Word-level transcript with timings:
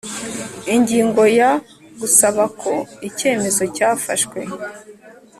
Ingingo 0.75 1.21
ya 1.39 1.51
Gusaba 1.99 2.43
ko 2.61 2.73
icyemezo 3.07 3.63
cyafashwe 3.75 4.39